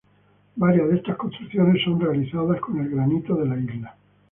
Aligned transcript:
Varias 0.55 0.89
de 0.89 0.95
estas 0.95 1.15
construcciones 1.15 1.83
son 1.83 1.99
realizadas 2.01 2.59
con 2.59 2.79
el 2.79 2.89
granito 2.89 3.35
de 3.35 3.45
la 3.45 3.55
isla. 3.59 3.95